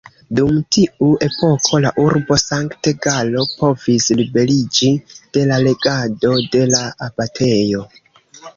[0.37, 4.91] Dum tiu epoko la urbo Sankt-Galo povis liberiĝi
[5.39, 7.87] de la regado de la abatejo.